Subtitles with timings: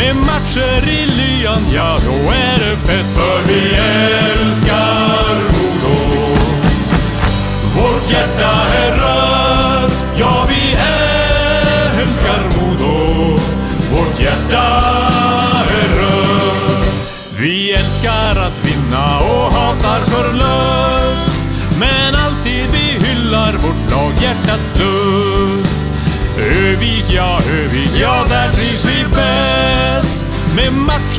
[0.00, 3.14] Med matcher i lyan, ja, då är det fest.
[3.14, 4.29] För vi är.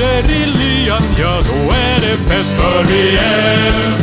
[0.01, 2.45] Med matcher lyan, ja, då är det fett.
[2.57, 4.00] För vi älskar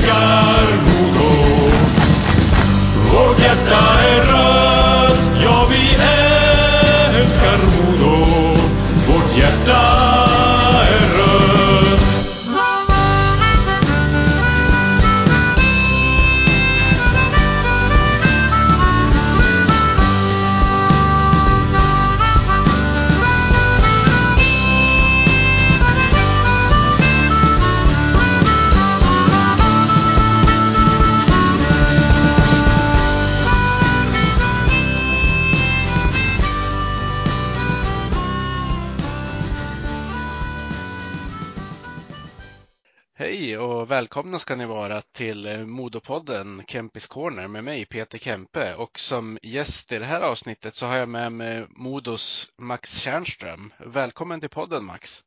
[43.98, 49.38] välkomna ska ni vara till eh, Modopodden Kempis Corner med mig Peter Kempe och som
[49.42, 53.72] gäst i det här avsnittet så har jag med mig Modos Max Tjärnström.
[53.78, 55.24] Välkommen till podden Max!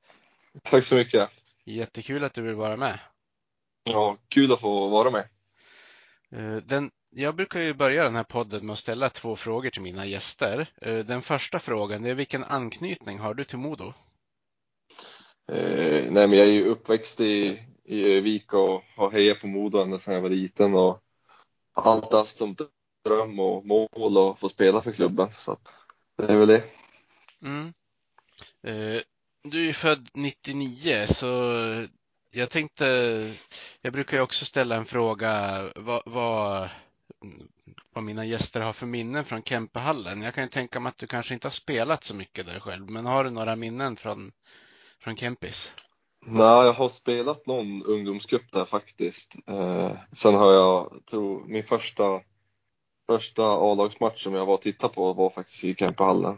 [0.64, 1.30] Tack så mycket.
[1.66, 3.00] Jättekul att du vill vara med.
[3.84, 5.28] Ja, kul att få vara med.
[6.36, 9.82] Eh, Den, jag brukar ju börja den här podden med att ställa två frågor till
[9.82, 10.68] mina gäster.
[10.82, 13.94] Eh, Den första frågan är vilken anknytning har du till Modo?
[15.52, 17.60] Eh, nej, men jag är ju uppväxt i,
[17.92, 21.04] i Övik och har hejat på Modo ända sedan jag var liten och
[21.74, 22.56] alltid haft som
[23.06, 25.28] dröm och mål att få spela för klubben.
[25.32, 25.68] Så att
[26.18, 26.64] det är väl det.
[27.42, 27.74] Mm.
[28.64, 29.02] Eh,
[29.44, 31.28] Du är ju född 99 så
[32.32, 32.86] jag tänkte,
[33.82, 36.70] jag brukar ju också ställa en fråga vad, vad,
[37.94, 40.22] vad mina gäster har för minnen från Kempehallen.
[40.22, 42.90] Jag kan ju tänka mig att du kanske inte har spelat så mycket där själv,
[42.90, 44.32] men har du några minnen från,
[45.00, 45.72] från Kempis?
[46.26, 49.36] Nej, jag har spelat någon ungdomscup där faktiskt.
[49.48, 52.22] Eh, sen har jag, tror min första,
[53.10, 56.38] första A-lagsmatch som jag var och tittade på var faktiskt i Kempehallen.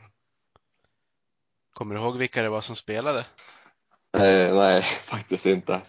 [1.73, 3.25] Kommer du ihåg vilka det var som spelade?
[4.17, 5.81] Eh, nej, faktiskt inte.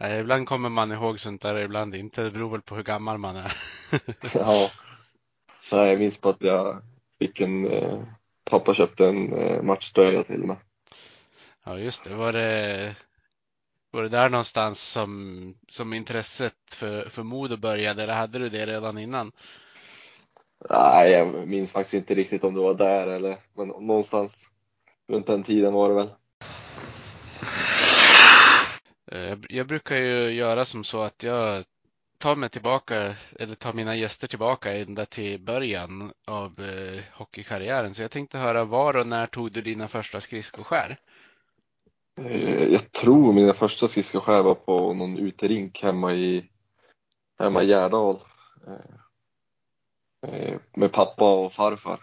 [0.00, 2.22] Nej, ibland kommer man ihåg sånt där, ibland inte.
[2.22, 3.52] Det beror väl på hur gammal man är.
[4.34, 4.70] Ja.
[5.72, 6.82] Nej, jag minns på att jag
[7.18, 8.02] fick en, eh,
[8.50, 10.56] pappa köpte en eh, matchtröja till mig.
[11.64, 12.14] Ja, just det.
[12.14, 12.96] Var det,
[13.90, 18.66] var det där någonstans som, som intresset för, för Modo började, eller hade du det
[18.66, 19.32] redan innan?
[20.70, 24.50] Nej, jag minns faktiskt inte riktigt om det var där eller, men någonstans
[25.08, 26.10] runt den tiden var det väl.
[29.12, 31.64] Eh, Jag brukar ju göra som så att jag
[32.18, 37.94] tar mig tillbaka, eller tar mina gäster tillbaka ända till början av eh, hockeykarriären.
[37.94, 40.98] Så jag tänkte höra var och när tog du dina första skridskoskär?
[42.16, 46.50] Eh, Jag tror mina första skridskoskär var på någon uterink hemma i,
[47.38, 48.20] hemma i Gärdal.
[48.66, 52.00] Eh, eh, Med pappa och farfar.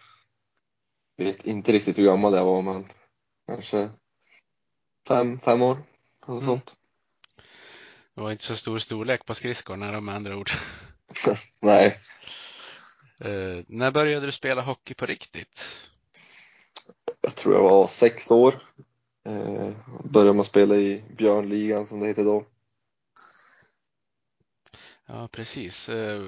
[1.16, 2.86] Jag vet inte riktigt hur gammal jag var, men
[3.48, 3.90] kanske
[5.08, 5.78] fem, fem år.
[6.28, 6.60] Något Mm.
[8.14, 10.50] Det var inte så stor storlek på skridskorna med andra ord.
[11.60, 11.98] Nej,
[13.22, 15.78] Eh, När började du spela hockey på riktigt?
[17.22, 18.56] jag tror jag var sex år.
[19.26, 19.72] Eh,
[20.04, 22.46] började man spela i Björnligan som det heter då.
[25.06, 25.90] Ja, precis.
[25.90, 26.24] Eh,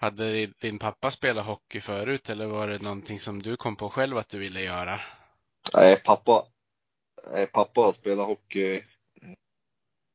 [0.00, 4.18] Hade din pappa spelat hockey förut eller var det någonting som du kom på själv
[4.18, 5.00] att du ville göra?
[5.74, 6.46] Nej, pappa,
[7.32, 8.82] nej, pappa har spelat hockey.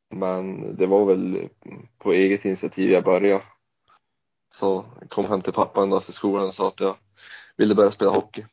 [0.09, 1.49] Men det var väl
[1.97, 3.43] på eget initiativ jag började.
[4.49, 6.97] Så jag kom hem till pappa en dag till skolan och sa att jag
[7.57, 8.45] ville börja spela hockey.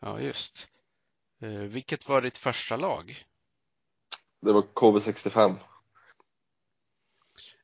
[0.00, 0.68] Ja, just.
[1.42, 3.24] Eh, Vilket var ditt första lag?
[4.40, 5.56] Det var KB65.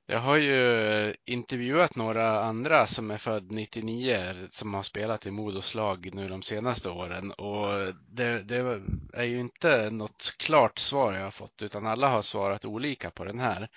[0.06, 5.30] Jag har ju eh, intervjuat några andra som är född 99 som har spelat i
[5.30, 8.80] Modos lag nu de senaste åren och det, det
[9.12, 13.24] är ju inte något klart svar jag har fått utan alla har svarat olika på
[13.24, 13.68] den här.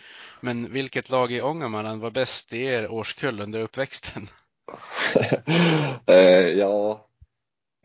[0.41, 4.27] Men vilket lag i Ångermanland var bäst i er årskull under uppväxten?
[6.05, 7.07] eh, ja,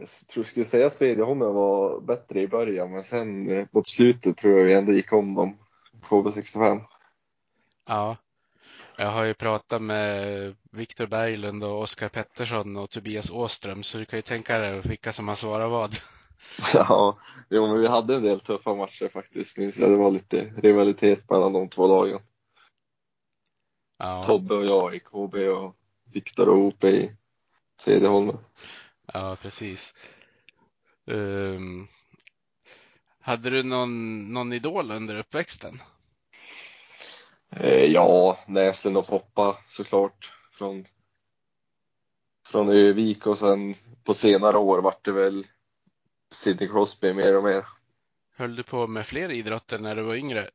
[0.00, 4.37] jag tror jag skulle säga Svedjeholmen var bättre i början men sen eh, mot slutet
[4.37, 5.56] tror jag vi ändå gick om dem.
[6.02, 6.81] KB65.
[7.87, 8.17] Ja,
[8.97, 14.05] jag har ju pratat med Viktor Berglund och Oskar Pettersson och Tobias Åström så du
[14.05, 15.94] kan ju tänka dig vilka som har svarat vad.
[16.75, 17.19] Ja,
[17.49, 19.58] jo, men vi hade en del tuffa matcher faktiskt.
[19.58, 19.91] Minns jag.
[19.91, 22.20] Det var lite rivalitet mellan de två lagen.
[23.99, 25.76] Ja, Tobbe och jag i KB och
[26.12, 27.17] Viktor och Ope i
[27.81, 28.38] Cederholmen.
[29.12, 29.95] Ja precis.
[31.07, 31.89] Ehm,
[33.21, 35.83] hade du någon, någon idol under uppväxten?
[37.51, 40.85] Eh, ja, Näslund och Poppa såklart från,
[42.47, 43.75] från Övik och sen
[44.05, 45.47] på senare år vart det väl
[46.33, 47.65] Sidney Crosby mer och mer.
[48.37, 50.51] Höll du på med fler idrotter när du var yngre?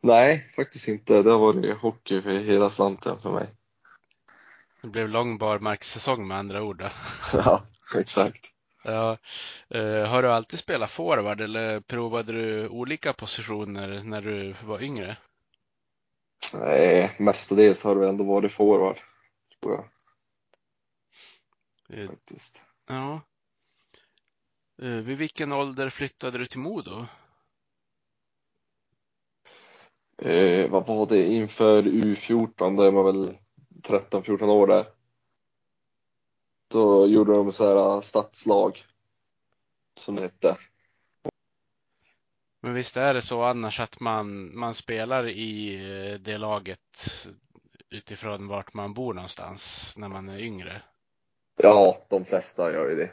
[0.00, 1.22] Nej, faktiskt inte.
[1.22, 3.48] Det har varit hockey för hela slanten för mig.
[4.82, 6.78] Det blev lång barmarkssäsong med andra ord.
[6.78, 6.90] Då.
[7.32, 7.62] Ja,
[7.94, 8.52] exakt.
[8.82, 9.18] Ja,
[9.68, 15.16] eh, har du alltid spelat forward eller provade du olika positioner när du var yngre?
[16.54, 18.96] Nej, mestadels har det ändå varit forward,
[19.62, 19.84] tror jag
[21.88, 22.62] Eh, faktiskt.
[22.86, 23.20] Ja.
[24.82, 27.06] Eh, Vid vilken ålder flyttade du till Modo?
[30.22, 33.38] Eh, vad var det inför U14, då är man väl
[33.82, 34.86] 13-14 år där.
[36.68, 38.84] Då gjorde de så här stadslag
[40.00, 40.56] som det hette.
[42.62, 47.28] Men visst är det så annars att man, man spelar i eh, det laget
[47.90, 50.82] utifrån vart man bor någonstans när man är yngre?
[51.56, 53.10] Ja, de flesta gör ju det.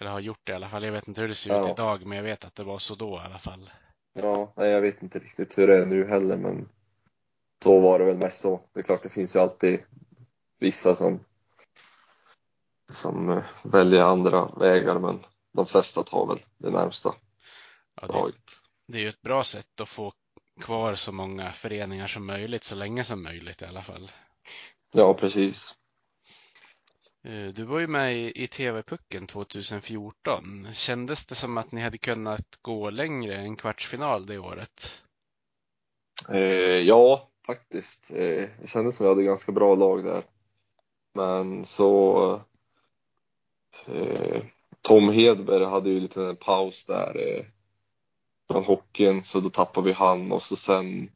[0.00, 0.84] Eller har gjort det i alla fall.
[0.84, 1.72] Jag vet inte hur det ser ut Ja.
[1.72, 3.70] idag, men jag vet att det var så då i alla fall.
[4.12, 6.68] Ja, nej, jag vet inte riktigt hur det är nu heller, men
[7.64, 8.60] då var det väl mest så.
[8.72, 9.80] Det är klart, det finns ju alltid
[10.58, 11.20] vissa som
[12.92, 15.20] som eh, väljer andra vägar, men
[15.52, 17.14] de flesta tar väl det närmsta
[18.00, 18.36] Ja, det, laget.
[18.88, 20.12] det är ju ett bra sätt att få
[20.60, 24.10] kvar så många föreningar som möjligt, så länge som möjligt i alla fall.
[24.94, 25.74] Ja, precis.
[27.24, 30.68] Eh, Du var ju med i, i TV-pucken 2014.
[30.72, 35.02] Kändes det som att ni hade kunnat gå längre än kvartsfinal det året?
[36.28, 38.10] Eh, ja, faktiskt.
[38.10, 40.22] Eh, det kändes som vi hade ganska bra lag där.
[41.14, 42.40] Men så
[43.86, 44.42] eh,
[44.80, 47.44] Tom Hedberg hade ju lite en paus där eh,
[48.46, 51.10] från hockeyn, så då tappade vi han och så sen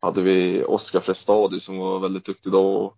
[0.00, 2.96] hade vi Oskar Frestadi som var väldigt duktig då och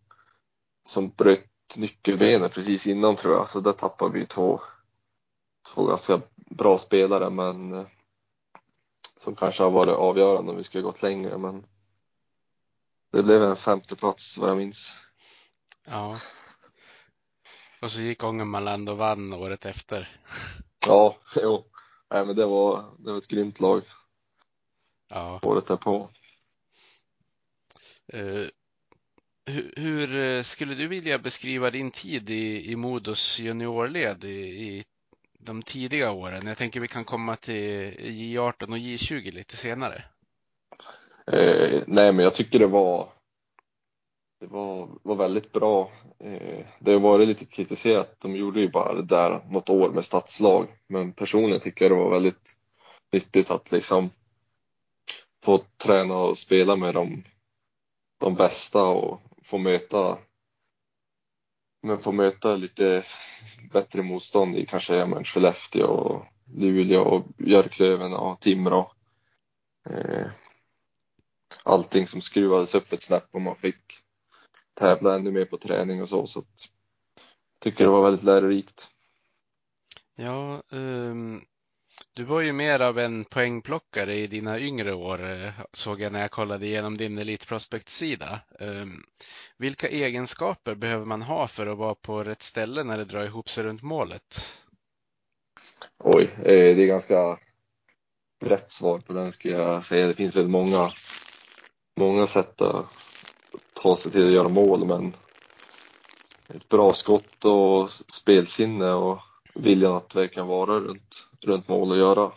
[0.83, 4.61] som bröt nyckelbenet precis innan tror jag, så där tappade vi två,
[5.75, 7.87] två ganska bra spelare men eh,
[9.17, 11.67] som kanske har varit avgörande om vi skulle gått längre men
[13.11, 14.95] det blev en femte plats vad jag minns.
[15.85, 16.21] Ja.
[17.81, 20.21] Och så gick Ångermanland och vann året efter.
[20.87, 21.65] Ja, jo.
[22.11, 23.83] Nej, men det var, det var ett grymt lag
[25.09, 25.41] Ja.
[25.43, 26.11] året därpå.
[28.13, 28.47] Eh,
[29.47, 34.85] hur, hur eh, skulle du vilja beskriva din tid i, i Modos juniorled i, i
[35.39, 36.47] de tidiga åren?
[36.47, 40.05] Jag tänker vi kan komma till J18 och J20 lite senare.
[41.33, 43.09] Eh, nej, men jag tycker det var
[44.41, 45.91] det var, var väldigt bra.
[46.19, 48.21] Eh, det har varit lite kritiserat.
[48.21, 50.67] De gjorde ju bara det där något år med stadslag.
[50.87, 52.57] Men personligen tycker jag det var väldigt
[53.13, 54.11] nyttigt att liksom
[55.45, 57.25] få träna och spela med de,
[58.21, 60.19] de bästa och få möta
[61.83, 63.03] men få möta lite
[63.73, 68.93] bättre motstånd i kanske ja, men Skellefteå och Luleå och Björklöven och Timrå.
[69.91, 70.27] Eh,
[71.63, 73.99] allting som skruvades upp ett snäpp och man fick
[74.75, 76.27] tävla ännu mer på träning och så.
[76.27, 76.69] Så att,
[77.61, 78.89] tycker det var väldigt lärorikt.
[80.15, 81.41] Ja, ehm,
[82.13, 86.21] du var ju mer av en poängplockare i dina yngre år, eh, såg jag när
[86.21, 88.41] jag kollade igenom din Elite Prospect-sida.
[88.61, 89.03] Ehm,
[89.57, 93.49] vilka egenskaper behöver man ha för att vara på rätt ställe när det drar ihop
[93.51, 94.55] sig runt målet?
[95.99, 97.39] Oj, eh, det är ganska
[98.41, 100.07] brett svar på den skulle jag säga.
[100.07, 100.91] Det finns väl många,
[101.99, 102.87] många sätt att
[103.73, 105.15] ta sig till att göra mål, men
[106.49, 109.21] ett bra skott och spelsinne och
[109.55, 112.33] viljan att verkligen vara runt, runt mål och göra,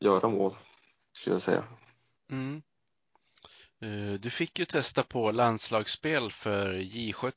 [0.00, 0.54] göra mål,
[1.12, 1.64] skulle jag säga.
[2.30, 2.62] Mm.
[3.80, 7.32] Eh, Du fick ju testa på landslagsspel för J17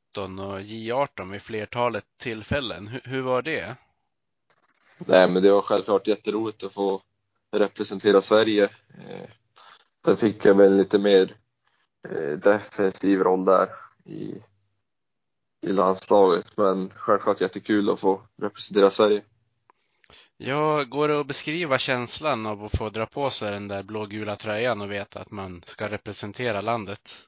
[0.53, 2.87] och J18 vid flertalet tillfällen.
[2.87, 3.75] Hur, hur var det?
[4.97, 7.01] Nej, men det var självklart jätteroligt att få
[7.51, 8.69] representera Sverige.
[10.05, 11.35] Sen fick jag väl lite mer
[12.09, 13.69] eh, defensiv roll där
[14.05, 14.43] i,
[15.61, 19.23] i landslaget, men självklart jättekul att få representera Sverige.
[20.37, 24.35] Ja, går det att beskriva känslan av att få dra på sig den där blågula
[24.35, 27.27] tröjan och veta att man ska representera landet?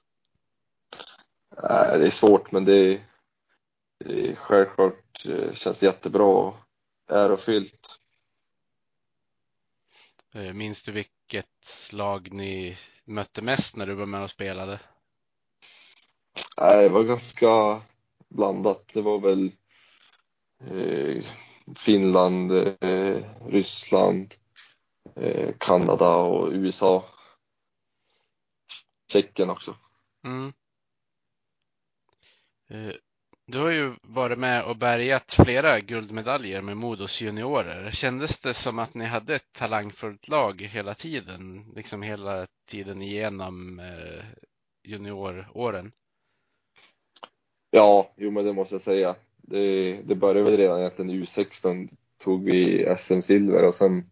[1.62, 3.08] Det är svårt, men det är,
[4.00, 6.56] det är självklart eh, känns jättebra och
[7.10, 8.00] ärofyllt.
[10.34, 10.92] Eh, Minns du
[11.34, 14.80] vilket lag ni mötte mest när du var med och spelade?
[16.58, 17.82] Nej, det var ganska
[18.30, 18.92] blandat.
[18.94, 19.52] Det var väl
[20.60, 21.24] eh,
[21.76, 24.34] Finland, eh, Ryssland,
[25.16, 27.06] eh, Kanada och USA.
[29.12, 29.76] Tjeckien också.
[30.26, 30.54] Mm.
[33.46, 37.92] Du har ju varit med och bärgat flera guldmedaljer med Modos juniorer.
[37.92, 43.80] Kändes det som att ni hade ett talangfullt lag hela tiden, liksom hela tiden igenom
[43.80, 44.26] eh,
[44.84, 45.92] junioråren?
[47.72, 49.16] Ja, jo men det måste jag säga.
[49.38, 54.10] Det, det började väl redan egentligen i U16 tog vi SM-silver och sen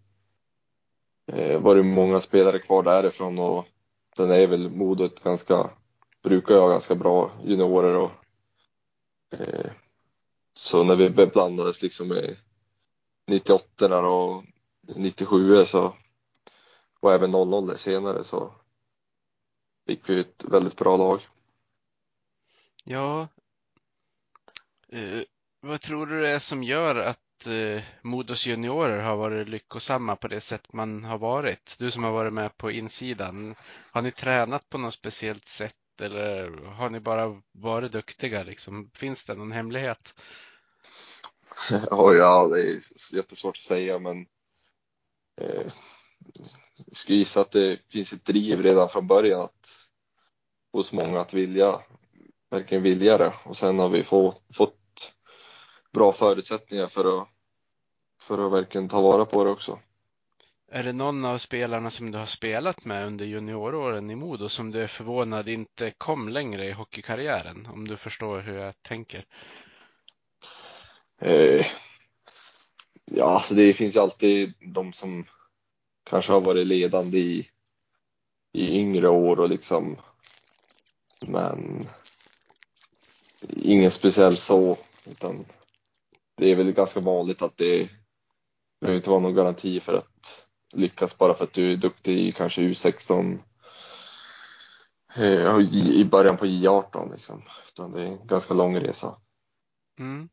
[1.32, 3.66] eh, var det många spelare kvar därifrån och
[4.18, 5.70] sen är väl Modo ett ganska,
[6.24, 8.12] brukar jag ha ganska bra juniorer och
[9.32, 9.72] Eh,
[10.54, 12.38] så när vi blandades liksom med
[13.28, 14.44] 98 och
[14.96, 15.96] 97 så
[17.00, 18.54] och även 00 senare så
[19.88, 21.28] fick vi ett väldigt bra lag.
[22.84, 23.28] Ja,
[24.90, 25.22] eh,
[25.60, 30.28] vad tror du det är som gör att eh, Modos juniorer har varit lyckosamma på
[30.28, 31.76] det sätt man har varit?
[31.80, 33.56] Du som har varit med på insidan,
[33.92, 38.92] har ni tränat på något speciellt sätt eller har ni bara varit duktiga liksom?
[38.94, 40.22] Finns det någon hemlighet?
[41.92, 42.80] Oh, ja, det är
[43.14, 44.26] jättesvårt att säga men
[45.42, 45.72] eh,
[46.86, 49.70] jag skulle gissa att det finns ett driv redan från början att,
[50.74, 51.80] hos många att vilja,
[52.50, 55.14] verkligen vilja det och sen har vi få, fått
[55.94, 57.28] bra förutsättningar för att,
[58.22, 59.80] för att verkligen ta vara på det också.
[60.74, 64.72] Är det någon av spelarna som du har spelat med under junioråren i Modo som
[64.72, 67.68] du är förvånad inte kom längre i hockeykarriären?
[67.74, 69.26] Om du förstår hur jag tänker.
[71.22, 71.66] Eh,
[73.12, 75.26] ja, alltså det finns ju alltid de som
[76.10, 77.50] kanske har varit ledande i,
[78.54, 79.98] i yngre år och liksom
[81.28, 81.88] men
[83.50, 85.46] ingen speciell så utan
[86.38, 87.90] det är väl ganska vanligt att det
[88.82, 90.11] behöver inte vara någon garanti för att
[90.74, 93.40] lyckas bara för att du är duktig i kanske U16
[95.16, 97.44] eh, i början på J18 liksom.
[97.68, 99.16] Utan det är en ganska lång resa.
[100.00, 100.30] Mm.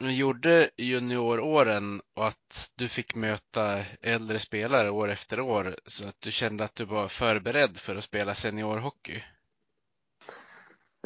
[0.00, 6.20] Men Gjorde junioråren och att du fick möta äldre spelare år efter år så att
[6.20, 9.22] du kände att du var förberedd för att spela seniorhockey?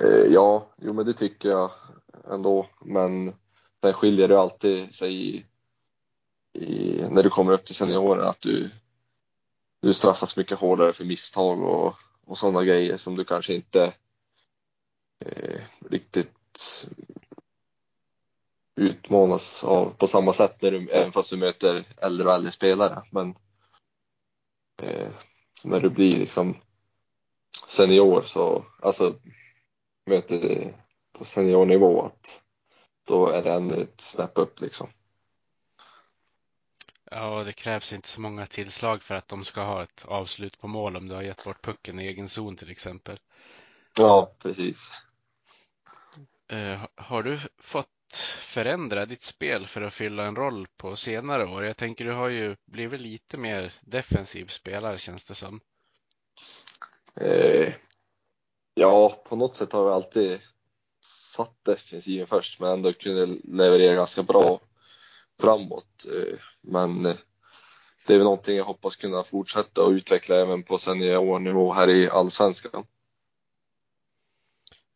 [0.03, 1.71] Eh, ja, jo men det tycker jag
[2.31, 2.67] ändå.
[2.85, 3.35] Men
[3.83, 5.47] sen skiljer det alltid sig
[6.53, 8.71] i, när du kommer upp till senioren att du,
[9.83, 11.95] du straffas mycket hårdare för misstag och,
[12.25, 13.95] och sådana grejer som du kanske inte
[15.25, 16.87] eh, riktigt
[18.77, 23.03] utmanas av på samma sätt när du, även fast du möter äldre och äldre spelare.
[23.11, 23.35] Men
[24.83, 25.09] eh,
[25.65, 26.57] när du blir liksom
[27.67, 29.15] senior så, alltså
[30.07, 30.75] möter
[31.13, 32.43] på seniornivå att
[33.05, 34.89] då är det ännu ett snäpp upp liksom.
[37.15, 40.69] Ja, det krävs inte så många tillslag för att de ska ha ett avslut på
[40.69, 43.19] mål om du har gett bort pucken i egen zon till exempel.
[43.99, 44.91] Ja, precis.
[46.49, 51.65] Eh, har du fått förändra ditt spel för att fylla en roll på senare år?
[51.65, 55.61] Jag tänker du har ju blivit lite mer defensiv spelare känns det som.
[57.15, 57.75] Eh,
[58.75, 60.41] ja, på något sätt har vi alltid
[61.05, 64.61] satt defensiven först men ändå kunde leverera ganska bra
[65.43, 66.07] framåt.
[66.07, 67.17] Eh, men eh,
[68.07, 72.11] det är väl någonting jag hoppas kunna fortsätta och utveckla även på seniornivå här i
[72.11, 72.87] allsvenskan.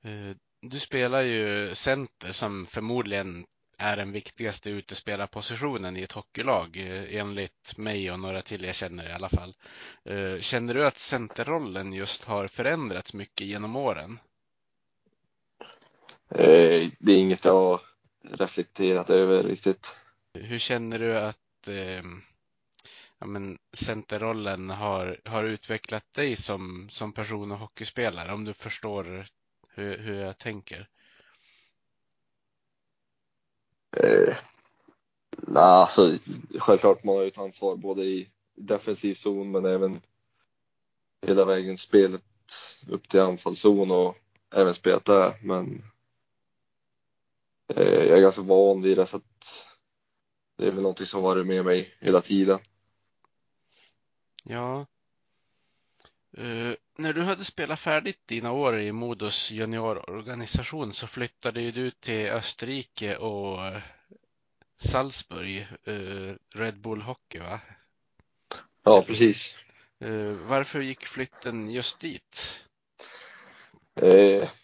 [0.05, 3.47] Eh, Du spelar ju center som förmodligen
[3.79, 6.77] är den viktigaste utespelarpositionen i ett hockeylag
[7.11, 9.55] enligt mig och några till jag känner i alla fall.
[10.41, 14.19] Känner du att centerrollen just har förändrats mycket genom åren?
[16.29, 17.81] Det är inget jag
[18.23, 19.97] reflekterat över riktigt.
[20.43, 22.03] Hur känner du att eh,
[23.19, 28.33] ja, men centerrollen har, har utvecklat dig som, som person och hockeyspelare?
[28.33, 29.27] Om du förstår
[29.69, 30.89] hur, hur jag tänker.
[33.97, 34.37] Eh,
[35.31, 36.19] nah, alltså
[36.59, 40.01] självklart man har ju ett ansvar både i defensiv zon men även
[41.27, 42.23] hela vägen spelet
[42.89, 44.17] upp till anfallszon och
[44.55, 45.35] även spelat där.
[45.43, 45.85] Men
[47.75, 49.67] eh, jag är ganska van vid det så att
[50.57, 52.59] det är väl någonting som varit med mig hela tiden.
[54.45, 54.87] Ja.
[56.39, 62.27] Uh, när du hade spelat färdigt dina år i Modos juniororganisation så flyttade du till
[62.27, 63.59] Österrike och
[64.79, 67.61] Salzburg, uh, Red Bull Hockey va?
[68.83, 69.55] Ja, precis.
[70.05, 72.63] Uh, varför gick flytten just dit?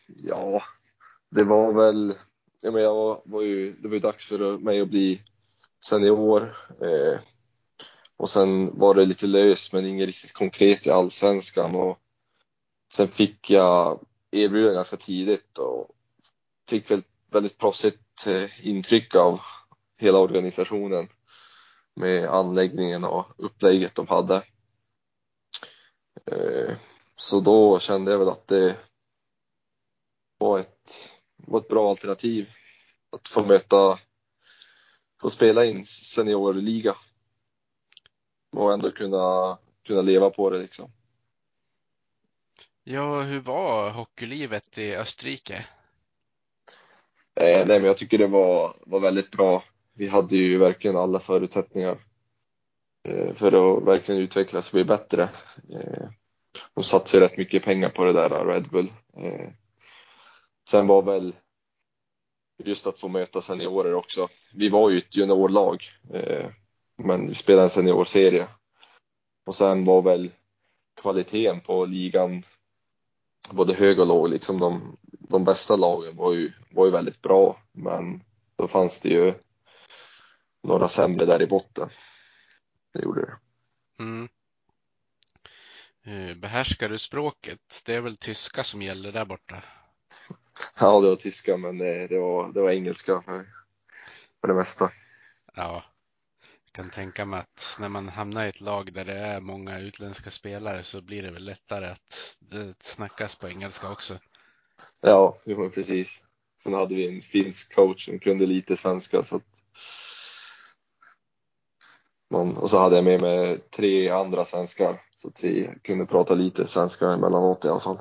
[0.07, 0.63] ja,
[1.31, 2.15] det var väl,
[2.61, 5.23] jag, menar, jag var, var ju, det var ju dags för mig att bli
[5.85, 6.57] senior.
[6.81, 7.21] Eh,
[8.17, 11.75] och sen var det lite löst men inget riktigt konkret i allsvenskan.
[11.75, 11.99] Och
[12.93, 15.91] sen fick jag erbjudande ganska tidigt och
[16.69, 19.41] fick väl väldigt proffsigt eh, intryck av
[19.99, 21.09] hela organisationen
[21.95, 24.43] med anläggningen och upplägget de hade.
[26.27, 26.77] Eh,
[27.17, 28.77] så då kände jag väl att det
[30.39, 32.51] var ett, var ett bra alternativ
[33.11, 33.99] att få möta
[35.23, 36.97] få spela i en seniorliga
[38.57, 40.93] och ändå kunna, kunna leva på det liksom.
[42.85, 45.67] Ja, hur var hockeylivet i Österrike?
[47.41, 49.64] Eh, nej, men jag tycker det var, var väldigt bra.
[49.95, 51.99] Vi hade ju verkligen alla förutsättningar
[53.09, 55.23] eh, för att verkligen utvecklas och bli bättre.
[55.71, 56.09] Eh,
[56.75, 58.93] de satsade rätt mycket pengar på det där, Red Bull.
[59.17, 59.50] Eh,
[60.71, 61.35] sen var väl
[62.59, 64.28] just att få möta seniorer också.
[64.54, 66.50] Vi var ju ett juniorlag, eh,
[66.97, 68.49] men vi spelade en seniorserie.
[69.44, 70.30] Och sen var väl
[71.00, 72.42] kvaliteten på ligan
[73.52, 74.30] både hög och låg.
[74.30, 78.23] Liksom de, de bästa lagen var ju, var ju väldigt bra, men
[78.56, 79.35] då fanns det ju
[80.62, 81.88] några sämre där i botten.
[82.92, 83.38] Det gjorde det.
[84.02, 84.28] Mm.
[86.04, 87.82] Eh, behärskar du språket?
[87.86, 89.62] Det är väl tyska som gäller där borta?
[90.82, 93.47] Ja, det var tyska, men det, det, var, det var engelska för,
[94.40, 94.90] för det mesta.
[95.54, 95.84] Ja,
[96.64, 99.78] jag kan tänka mig att när man hamnar i ett lag där det är många
[99.78, 104.18] utländska spelare så blir det väl lättare att det snackas på engelska också.
[105.00, 106.25] Ja, jo, precis.
[106.62, 109.47] Sen hade vi en finsk coach som kunde lite svenska så att
[112.30, 116.34] man, och så hade jag med mig tre andra svenskar så att vi kunde prata
[116.34, 117.99] lite svenska emellanåt i alla fall.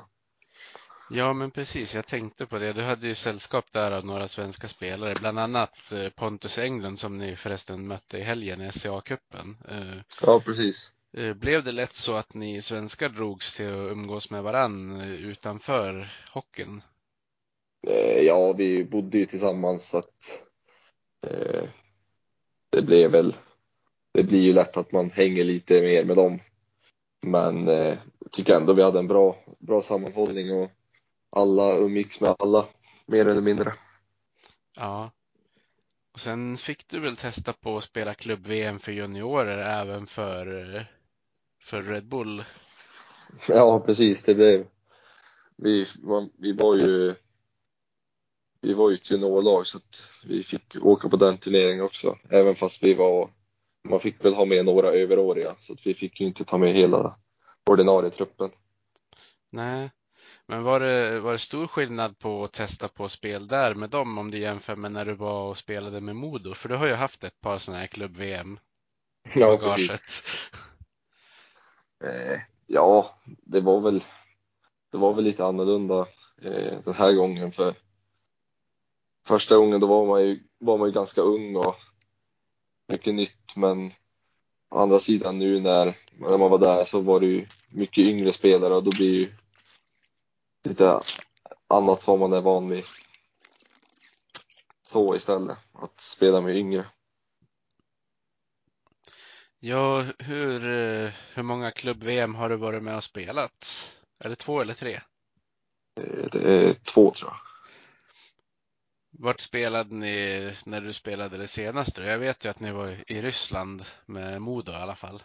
[1.14, 1.94] Ja, men precis.
[1.94, 2.72] Jag tänkte på det.
[2.72, 7.18] Du hade ju sällskap där av några svenska spelare, bland annat eh, Pontus Englund som
[7.18, 9.56] ni förresten mötte i helgen i SCA-cupen.
[9.68, 10.90] Eh, ja, precis.
[11.16, 16.12] Eh, blev det lätt så att ni svenskar drogs till att umgås med varann utanför
[16.32, 16.82] hockeyn?
[18.22, 20.42] Ja, vi bodde ju tillsammans så att
[21.26, 21.64] eh,
[22.70, 23.34] det blev väl,
[24.14, 26.38] det blir ju lätt att man hänger lite mer med dem.
[27.26, 30.70] Men eh, jag tycker ändå vi hade en bra, bra sammanhållning och
[31.32, 32.66] alla umgicks med alla,
[33.06, 33.74] mer eller mindre.
[34.76, 35.10] Ja.
[36.12, 40.86] Och sen fick du väl testa på att spela klubb-VM för juniorer även för,
[41.60, 42.44] för Red Bull?
[43.48, 44.22] Ja, precis.
[44.22, 44.66] Det blev,
[45.56, 45.86] vi,
[46.38, 47.14] vi var ju
[48.62, 52.18] vi var ju ett juniorlag så att vi fick åka på den turneringen också.
[52.28, 53.30] Även fast vi var,
[53.88, 56.74] man fick väl ha med några överåriga så att vi fick ju inte ta med
[56.74, 57.18] hela
[57.70, 58.50] ordinarie truppen.
[59.50, 59.90] Nej,
[60.46, 64.18] men var det, var det stor skillnad på att testa på spel där med dem
[64.18, 66.54] om du jämför med när du var och spelade med Modo?
[66.54, 68.58] För du har ju haft ett par sådana här klubb-VM
[69.24, 70.22] i ja, bagaget.
[72.04, 74.04] Eh, ja, det var väl
[74.90, 76.06] det var väl lite annorlunda
[76.42, 77.74] eh, den här gången för
[79.26, 81.76] första gången då var man ju, var man ju ganska ung och
[82.88, 83.92] mycket nytt men
[84.68, 88.32] å andra sidan nu när, när man var där så var det ju mycket yngre
[88.32, 89.32] spelare och då blir ju
[90.62, 91.00] lite
[91.68, 92.84] annat vad man är van vid.
[94.82, 96.86] Så istället, att spela med yngre.
[99.58, 103.92] Ja, hur, eh, hur många klubb-VM har du varit med och spelat?
[104.18, 105.00] Är det två eller tre?
[106.32, 107.36] Det är två tror jag.
[109.18, 112.02] Vart spelade ni när du spelade det senaste?
[112.02, 115.22] Jag vet ju att ni var i Ryssland med Modo i alla fall.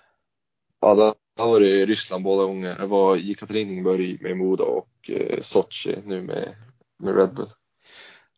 [0.80, 2.76] Ja, det har varit i Ryssland båda gånger.
[2.80, 6.56] Jag var i Katrinburg med Modo och eh, Sochi nu med,
[6.98, 7.50] med Red Bull.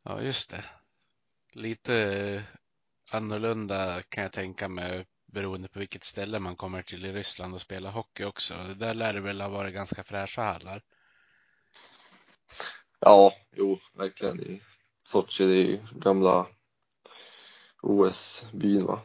[0.04, 0.66] Ja, just det.
[1.54, 2.44] Lite
[3.12, 7.62] annorlunda kan jag tänka mig beroende på vilket ställe man kommer till i Ryssland och
[7.62, 8.54] spelar hockey också.
[8.76, 10.82] Där lär det väl ha varit ganska fräscha hallar.
[13.00, 14.40] Ja, jo, verkligen.
[14.40, 14.62] I
[15.04, 16.48] Sochi, det är ju gamla
[17.82, 19.02] OS-byn va.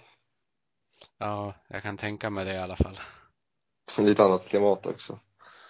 [1.18, 3.00] Ja, jag kan tänka mig det i alla fall.
[3.98, 5.18] Lite annat klimat också.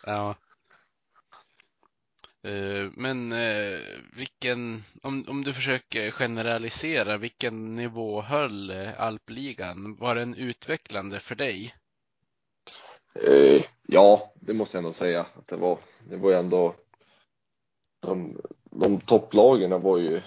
[0.06, 0.34] Ja.
[2.42, 3.78] Eh, Men eh,
[4.16, 9.96] vilken, om, om du försöker generalisera, vilken nivå höll eh, alpligan?
[9.96, 11.74] Var den utvecklande för dig?
[13.86, 15.78] Ja, det måste jag ändå säga att det var.
[16.08, 16.74] Det var ju ändå
[18.00, 20.22] de, de topplagen var ju,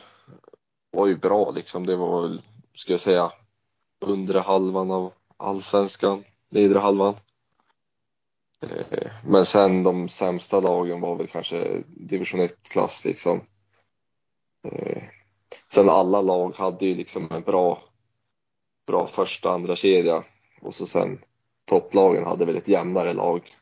[0.91, 1.85] var ju bra liksom.
[1.85, 2.41] Det var
[2.75, 3.31] ska jag säga,
[3.99, 7.15] undre halvan av allsvenskan, nedre halvan.
[8.61, 13.41] Eh, men sen de sämsta lagen var väl kanske division 1-klass liksom.
[14.67, 15.03] Eh,
[15.73, 17.83] sen alla lag hade ju liksom en bra,
[18.87, 20.23] bra första andra kedja
[20.61, 21.19] och så sen
[21.65, 23.55] topplagen hade väl ett jämnare lag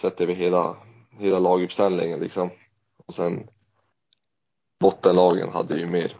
[0.00, 0.76] sett över hela,
[1.18, 2.50] hela laguppställningen liksom.
[3.06, 3.48] Och sen
[4.80, 6.16] bottenlagen hade ju mer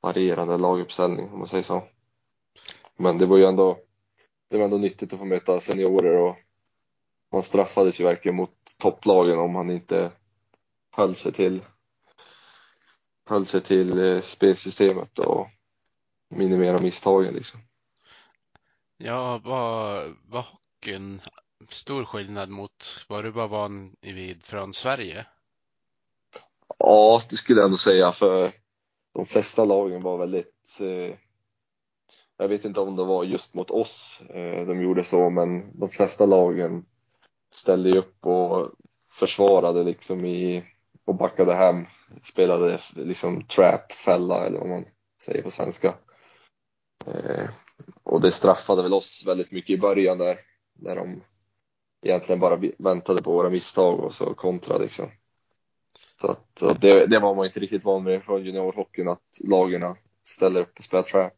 [0.00, 1.82] varierande laguppställning om man säger så.
[2.96, 3.78] Men det var ju ändå,
[4.48, 6.36] det var ändå nyttigt att få möta seniorer och
[7.32, 10.12] man straffades ju verkligen mot topplagen om man inte
[10.90, 11.60] höll sig till
[13.28, 15.48] höll sig till eh, spelsystemet och
[16.30, 17.60] minimera misstagen liksom.
[18.96, 21.20] Ja, var, var hockeyn
[21.68, 25.26] stor skillnad mot vad du var van vid från Sverige?
[26.78, 28.52] Ja, det skulle jag ändå säga för
[29.14, 31.16] de flesta lagen var väldigt eh,
[32.36, 35.88] jag vet inte om det var just mot oss eh, de gjorde så, men de
[35.88, 36.84] flesta lagen
[37.54, 38.70] ställde ju upp och
[39.10, 40.64] försvarade liksom i
[41.04, 41.86] och backade hem,
[42.22, 44.84] spelade liksom trap, fälla eller vad man
[45.22, 45.94] säger på svenska.
[47.06, 47.48] Eh,
[48.02, 50.38] och det straffade väl oss väldigt mycket i början där,
[50.78, 51.22] när de
[52.02, 55.10] egentligen bara väntade på våra misstag och så kontra liksom.
[56.20, 60.60] Så att det, det var man inte riktigt van med från juniorhockeyn att lagen ställer
[60.60, 61.32] upp och spelar trap.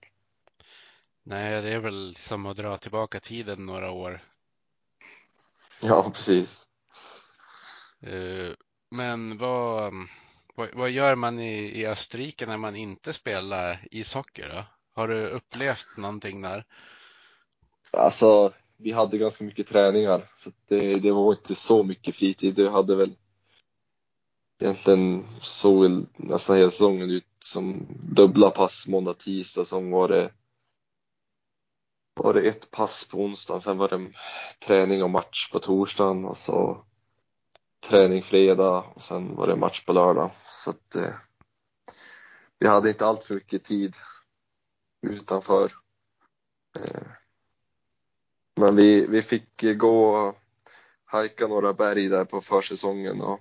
[1.23, 4.23] Nej, det är väl som att dra tillbaka tiden några år.
[5.81, 6.67] Ja, precis.
[8.03, 8.53] Eh,
[8.91, 9.93] Men vad,
[10.55, 14.65] vad, vad gör man i, i Österrike när man inte spelar ishockey då?
[14.95, 16.65] Har du upplevt någonting där?
[17.93, 22.55] Alltså, vi hade ganska mycket träningar så det, det var inte så mycket fritid.
[22.55, 23.13] Det hade väl
[24.61, 29.65] egentligen såg nästan hela säsongen ut som dubbla pass måndag, tisdag.
[29.65, 30.31] Sen var det,
[32.15, 34.13] var det ett pass på onsdagen, sen var det
[34.67, 36.85] träning och match på torsdagen och så
[37.89, 40.31] träning fredag och sen var det match på lördag.
[40.49, 41.15] Så att eh,
[42.59, 43.97] vi hade inte allt för mycket tid
[45.07, 45.73] utanför.
[46.79, 47.03] Eh,
[48.57, 50.39] men vi, vi fick gå och
[51.05, 53.41] hajka några berg där på försäsongen och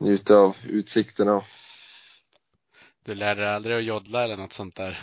[0.00, 1.44] njuta av utsikterna.
[3.04, 4.98] Du lärde dig aldrig att joddla eller något sånt där?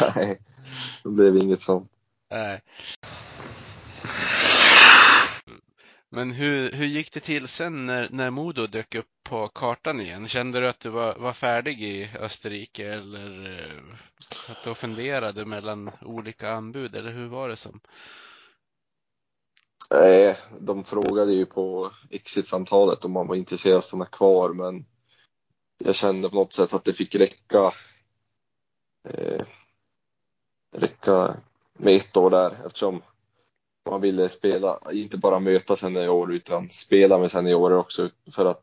[0.16, 0.40] Nej,
[1.02, 1.90] det blev inget sånt.
[2.30, 2.62] Nej.
[6.08, 10.28] Men hur, hur gick det till sen när, när Modo dök upp på kartan igen?
[10.28, 13.96] Kände du att du var, var färdig i Österrike eller eh,
[14.30, 17.80] satt och funderade mellan olika anbud eller hur var det som?
[19.90, 24.84] Nej, de frågade ju på exit-samtalet om man var intresserad av att stanna kvar, men
[25.78, 27.72] jag kände på något sätt att det fick räcka.
[30.76, 31.36] Räcka
[31.72, 33.02] med ett år där eftersom
[33.90, 38.62] man ville spela, inte bara möta seniorer utan spela med seniorer också för att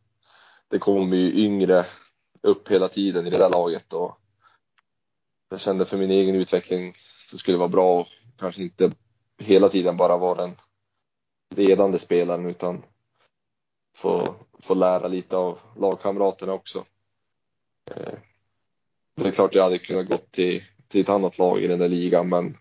[0.68, 1.86] det kommer ju yngre
[2.42, 4.20] upp hela tiden i det där laget och
[5.50, 6.96] jag kände för min egen utveckling
[7.30, 8.08] så skulle det vara bra och
[8.40, 8.92] kanske inte
[9.38, 10.56] hela tiden bara vara den
[11.56, 12.84] ledande spelaren utan
[13.96, 16.86] få, få lära lite av lagkamraterna också.
[17.92, 18.14] Eh,
[19.16, 21.90] det är klart jag hade kunnat gå till, till ett annat lag i den där
[21.90, 22.58] ligan men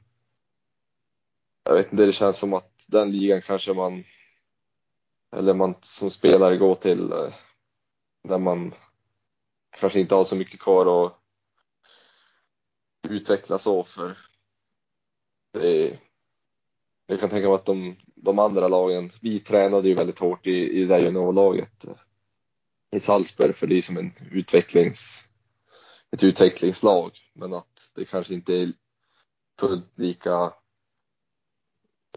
[1.64, 4.04] jag vet inte, det känns som att den ligan kanske man
[5.36, 7.34] eller man som spelare går till eh,
[8.22, 8.74] när man
[9.70, 11.18] kanske inte har så mycket kvar att
[13.08, 14.18] utveckla så för
[15.52, 15.98] det är,
[17.06, 20.70] jag kan tänka mig att de, de andra lagen, vi tränade ju väldigt hårt i,
[20.70, 21.96] i det där juniorlaget eh,
[22.90, 25.28] i Salzburg för det är som en utvecklings
[26.12, 28.72] ett utvecklingslag men att det kanske inte är
[29.60, 30.52] fullt lika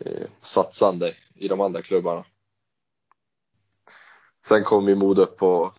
[0.01, 2.25] eh, satsande i de andra klubbarna.
[4.45, 5.73] Sen kom ju Modo upp på,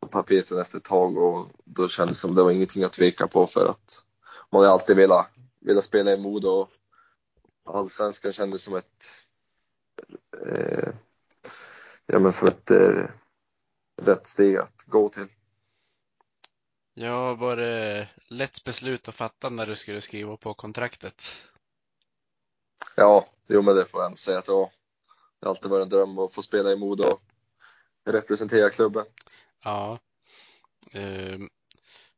[0.00, 3.26] på tapeten efter ett tag och då kändes det som det var ingenting att tveka
[3.26, 4.04] på för att
[4.50, 6.70] man har alltid velat velat spela i Modo och
[7.64, 9.04] allsvenskan kändes som ett
[10.46, 10.88] eh,
[12.06, 13.04] ja men som ett eh,
[14.02, 15.28] rätt steg att gå till.
[16.98, 21.42] Ja, var det lätt beslut att fatta när du skulle skriva på kontraktet?
[22.96, 24.70] Ja, jo men det får jag ändå säga att var.
[25.40, 27.22] Det har alltid varit en dröm att få spela i Modo och
[28.04, 29.06] representera klubben.
[29.64, 29.98] Ja.
[30.92, 31.48] Ehm,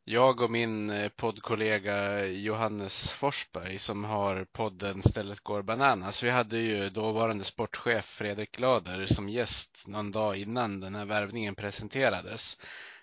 [0.05, 6.23] Jag och min eh, poddkollega Johannes Forsberg som har podden Stället går bananas.
[6.23, 11.55] Vi hade ju dåvarande sportchef Fredrik Glader som gäst någon dag innan den här värvningen
[11.55, 12.59] presenterades.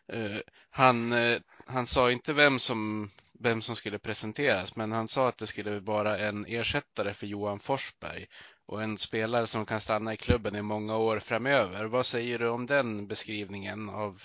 [0.07, 0.37] Eh,
[0.69, 5.37] han, eh, han sa inte vem som, vem som skulle presenteras, men han sa att
[5.37, 8.25] det skulle vara en ersättare för Johan Forsberg
[8.65, 11.85] och en spelare som kan stanna i klubben i många år framöver.
[11.85, 14.21] Vad säger du om den beskrivningen av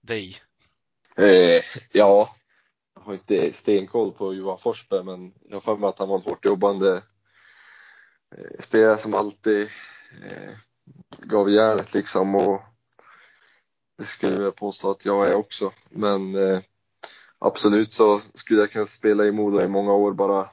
[0.00, 0.36] dig?
[1.16, 2.34] Eh, ja,
[2.94, 6.16] jag har inte stenkoll på Johan Forsberg men jag har för mig att han var
[6.16, 7.02] en hårt jobbande
[8.36, 9.62] eh, spelare som alltid
[10.24, 10.54] eh,
[11.18, 12.62] gav järnet liksom och
[13.98, 15.72] det skulle jag påstå att jag är också.
[15.90, 16.60] Men eh,
[17.38, 20.50] absolut så skulle jag kunna spela i Modo i många år bara,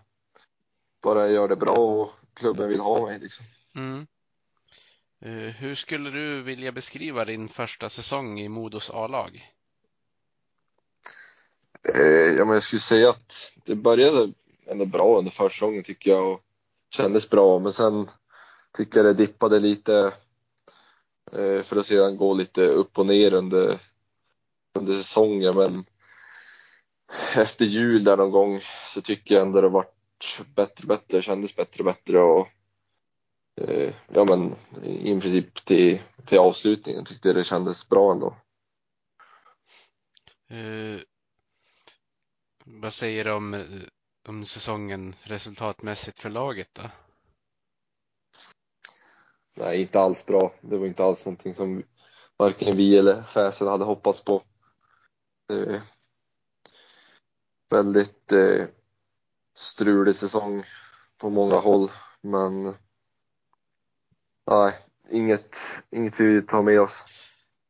[1.02, 3.46] bara jag gör det bra och klubben vill ha mig liksom.
[3.76, 4.08] Mm.
[5.22, 9.50] Eh, Hur skulle du vilja beskriva din första säsong i Modos A-lag?
[11.84, 12.02] Eh,
[12.38, 14.34] ja, men jag skulle säga att det började
[14.66, 16.42] ändå bra under försäsongen tycker jag och
[16.90, 17.60] kändes bra.
[17.60, 18.10] Men sen
[18.78, 20.14] tycker jag det dippade lite
[21.32, 23.80] Eh, för att sedan gå lite upp och ner under,
[24.80, 25.56] under säsongen.
[25.56, 25.86] Men
[27.36, 29.96] efter jul där någon gång så tycker jag ändå det varit
[30.56, 32.48] bättre och bättre, kändes bättre och bättre och
[33.62, 38.36] eh, ja men i princip till, till avslutningen tyckte jag det kändes bra ändå.
[40.50, 41.00] Eh,
[42.66, 43.66] Vad säger du om,
[44.28, 46.90] om säsongen resultatmässigt för laget då?
[49.54, 50.54] Nej, inte alls bra.
[50.62, 51.84] Det var inte alls någonting som
[52.38, 54.44] varken vi eller Fäsen hade hoppats på.
[55.54, 55.82] Eh,
[57.70, 58.66] väldigt eh,
[59.54, 60.64] strulig säsong
[61.18, 62.76] på många håll, men
[64.48, 64.74] nej,
[65.10, 65.58] inget,
[65.90, 67.06] inget vi tar med oss.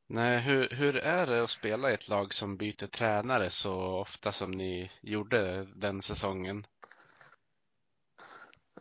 [0.08, 4.32] Nej, hur, hur är det att spela i ett lag som byter tränare så ofta
[4.32, 6.66] som ni gjorde den säsongen?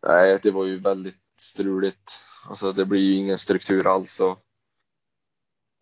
[0.03, 2.21] Nej, det var ju väldigt struligt.
[2.45, 4.39] Alltså, det blir ju ingen struktur alls och,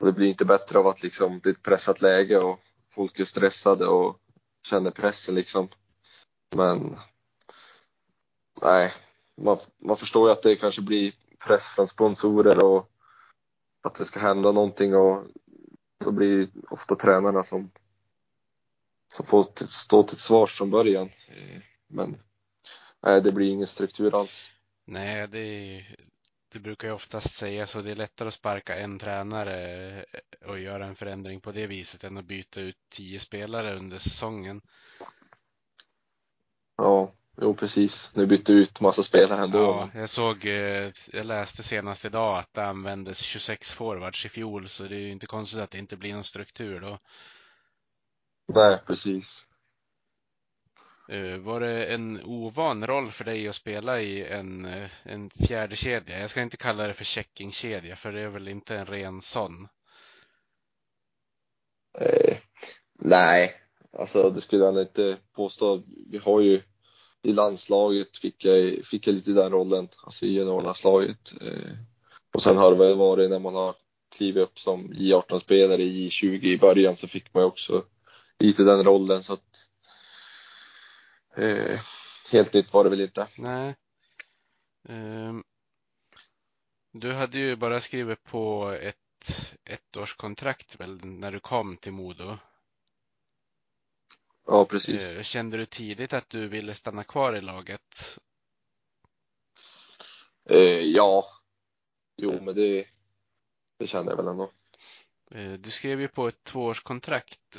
[0.00, 2.60] och det blir inte bättre av att liksom det är ett pressat läge och
[2.94, 4.18] folk är stressade och
[4.68, 5.68] känner pressen liksom.
[6.56, 6.98] Men
[8.62, 8.92] nej,
[9.36, 11.12] man, man förstår ju att det kanske blir
[11.46, 12.90] press från sponsorer och
[13.82, 15.26] att det ska hända någonting och
[16.04, 17.70] då blir det ofta tränarna som,
[19.08, 21.10] som får till, stå till svars från början.
[21.28, 22.16] Eh, men
[23.02, 24.48] nej, det blir ingen struktur alls.
[24.86, 25.84] Nej, det,
[26.52, 27.80] det brukar ju oftast sägas så.
[27.80, 30.04] Det är lättare att sparka en tränare
[30.46, 34.60] och göra en förändring på det viset än att byta ut tio spelare under säsongen.
[36.76, 38.10] Ja, jo precis.
[38.14, 39.58] Nu bytte ut massa spelare ändå.
[39.58, 44.68] Ja, jag såg, eh, jag läste senast idag att det användes 26 forwards i fjol,
[44.68, 46.98] så det är ju inte konstigt att det inte blir någon struktur då.
[48.54, 49.46] Nej, precis.
[51.10, 55.76] Eh, var det en ovan roll för dig att spela i en, eh, en fjärde
[55.76, 56.20] kedja?
[56.20, 59.68] Jag ska inte kalla det för checkingkedja, för det är väl inte en ren sån.
[61.98, 62.36] Eh,
[62.98, 63.54] nej,
[63.98, 65.82] alltså det skulle jag inte påstå.
[66.10, 66.62] Vi har ju
[67.22, 71.32] i landslaget fick jag, fick jag lite den rollen, alltså i juniorlandslaget.
[71.40, 71.72] Eh,
[72.34, 73.74] och sen har det väl varit när man har
[74.16, 77.84] klivit upp som J18-spelare i J20 i början så fick man ju också
[78.38, 79.69] lite den rollen så att
[81.36, 81.80] eh,
[82.32, 83.28] helt nytt var det väl inte.
[83.38, 83.76] Nej.
[84.88, 85.44] Ehm,
[86.92, 88.96] Du hade ju bara skrivit på ett
[89.64, 92.38] ettårskontrakt väl när du kom till Modo.
[94.46, 95.02] Ja, precis.
[95.02, 98.18] Eh, Kände du tidigt att du ville stanna kvar i laget?
[100.50, 101.26] Eh, ja,
[102.16, 102.86] jo men det,
[103.78, 104.50] det kände jag väl ändå.
[105.30, 107.58] Eh, Du skrev ju på ett tvåårskontrakt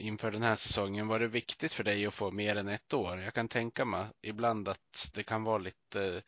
[0.00, 1.08] inför den här säsongen.
[1.08, 3.20] Var det viktigt för dig att få mer än ett år?
[3.20, 6.22] Jag kan tänka mig ibland att det kan vara lite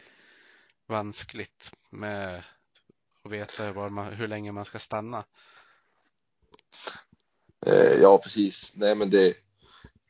[0.86, 2.42] vanskligt med
[3.22, 5.24] att veta var man, hur länge man ska stanna.
[7.66, 8.72] Eh, ja, precis.
[8.76, 9.36] Nej, men det,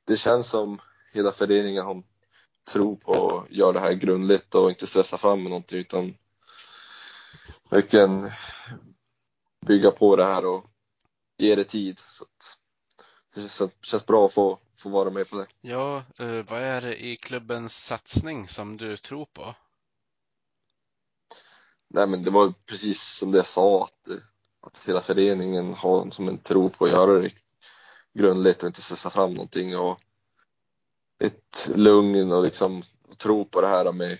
[0.04, 0.80] det känns som
[1.12, 2.02] hela föreningen har
[2.72, 6.14] tror på att göra det här grundligt och inte stressa fram med någonting utan
[7.70, 8.30] verkligen
[9.66, 10.64] bygga på det här och
[11.36, 12.00] ge det tid.
[12.10, 12.58] Så att
[13.34, 15.46] det känns, känns bra att få, få vara med på det.
[15.60, 19.54] Ja, eh, vad är det i klubbens satsning som du tror på?
[21.88, 24.16] Nej, men det var precis som det jag sa att, eh,
[24.66, 27.30] att hela föreningen har som en tro på att göra det
[28.14, 30.00] grundligt och inte stressa fram någonting och
[31.18, 32.82] ett lugn och liksom
[33.18, 34.18] tro på det här med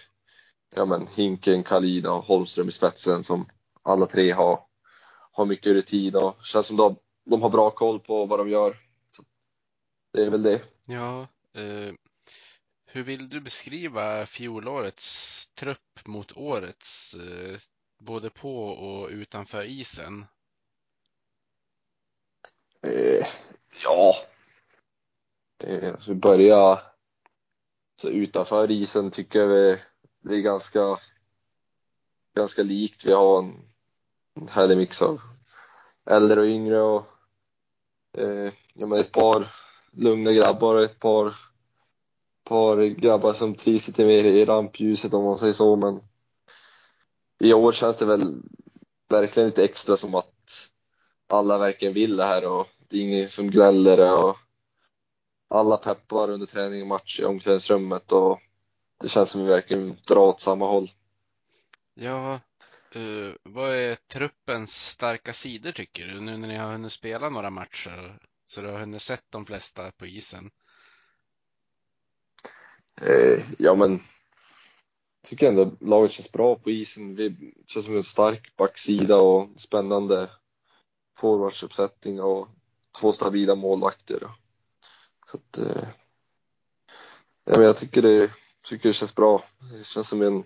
[0.74, 3.46] ja, men Hinken, Kalina och Holmström i spetsen som
[3.82, 4.60] alla tre har,
[5.32, 8.76] har mycket rutin och känns som de, de har bra koll på vad de gör.
[10.12, 10.62] Det är väl det.
[10.86, 11.20] Ja,
[11.54, 11.94] eh,
[12.86, 17.58] hur vill du beskriva fjolårets trupp mot årets, eh,
[17.98, 20.26] både på och utanför isen?
[22.82, 23.26] Eh,
[23.84, 24.14] ja,
[25.64, 26.80] eh, så börja
[27.96, 29.78] så utanför isen tycker jag vi,
[30.20, 30.98] det är ganska,
[32.34, 33.04] ganska likt.
[33.04, 33.72] Vi har en,
[34.34, 35.20] en härlig mix av
[36.04, 37.06] äldre och yngre och
[38.18, 39.61] eh, ja, men ett par
[39.96, 41.34] lugna grabbar och ett par,
[42.44, 45.76] par grabbar som trivs lite mer i rampljuset om man säger så.
[45.76, 46.00] Men
[47.40, 48.42] i år känns det väl
[49.08, 50.68] verkligen lite extra som att
[51.28, 54.36] alla verkligen vill det här och det är ingen som gnäller och
[55.48, 58.40] alla peppar under träning och match i omklädningsrummet och
[59.00, 60.90] det känns som att vi verkligen drar åt samma håll.
[61.94, 62.40] Ja,
[62.96, 67.50] uh, vad är truppens starka sidor tycker du, nu när ni har hunnit spela några
[67.50, 68.18] matcher?
[68.52, 70.50] Så du har hunnit sett de flesta på isen?
[73.00, 74.02] Eh, ja, men
[75.22, 77.14] tycker ändå laget känns bra på isen.
[77.14, 80.30] Vi känns som en stark backsida och spännande
[81.18, 82.48] forwardsuppsättning och
[83.00, 84.30] två stabila målvakter.
[85.30, 85.88] Så att, eh,
[87.44, 88.30] ja, men jag tycker det,
[88.62, 89.44] tycker det känns bra.
[89.78, 90.44] Det känns som en,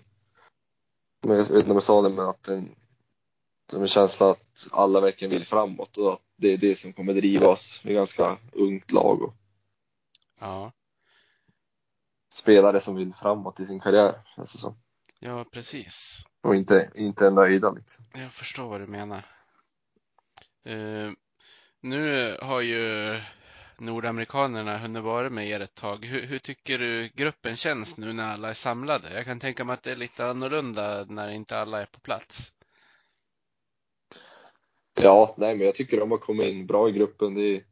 [1.21, 2.75] jag vet inte om jag sa det, men att en,
[3.71, 7.13] som en känsla att alla verkligen vill framåt och att det är det som kommer
[7.13, 7.81] driva oss.
[7.83, 9.33] Vi är ganska ungt lag och
[10.39, 10.71] Ja,
[12.33, 14.77] spelare som vill framåt i sin karriär, känns det som.
[15.19, 16.23] ja precis.
[16.41, 18.05] Och inte, inte är nöjda liksom.
[18.13, 19.25] Jag förstår vad du menar.
[20.65, 21.11] Eh,
[21.81, 23.21] nu har ju
[23.77, 26.05] nordamerikanerna hunnit vara med er ett tag.
[26.05, 29.13] Hur, hur tycker du gruppen känns nu när alla är samlade?
[29.13, 32.53] Jag kan tänka mig att det är lite annorlunda när inte alla är på plats.
[34.97, 37.33] Ja, nej, men jag tycker de har kommit in bra i gruppen.
[37.35, 37.63] Det är,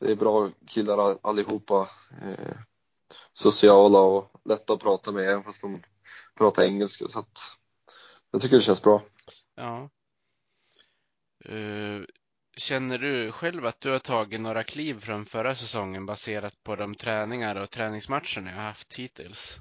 [0.00, 1.88] det är bra killar all- allihopa.
[2.22, 2.56] Eh,
[3.32, 5.82] sociala och lätta att prata med även fast de
[6.34, 7.08] pratar engelska.
[7.08, 7.38] Så att
[8.30, 9.02] jag tycker det känns bra.
[9.54, 9.90] Ja.
[11.44, 12.02] Eh,
[12.56, 16.94] Känner du själv att du har tagit några kliv från förra säsongen baserat på de
[16.94, 19.58] träningar och träningsmatcher ni har haft hittills?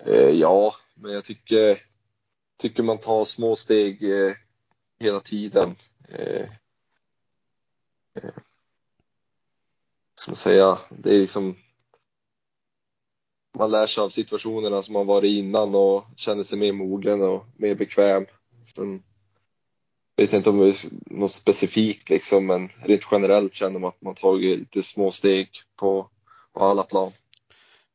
[0.00, 1.82] Eh, ja, men jag tycker,
[2.56, 4.32] tycker man tar små steg eh,
[4.98, 5.76] hela tiden.
[6.08, 6.48] Eh,
[8.14, 8.34] eh,
[10.14, 11.56] ska man säga, det är liksom
[13.58, 17.46] man lär sig av situationerna som man varit innan och känner sig mer mogen och
[17.56, 18.26] mer bekväm.
[18.74, 19.02] Sen
[20.16, 20.74] vet jag inte om det är
[21.06, 26.08] något specifikt liksom, men rent generellt känner man att man tagit lite små steg på,
[26.52, 27.12] på alla plan.